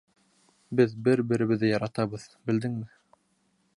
Беҙ 0.79 0.95
бер-беребеҙҙе 1.07 1.71
яратабыҙ, 1.73 2.25
белдеңме?! 2.51 2.89